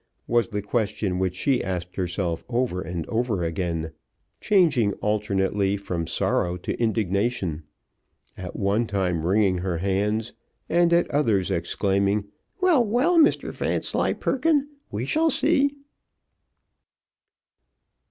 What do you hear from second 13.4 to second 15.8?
Vanslyperken, we shall see."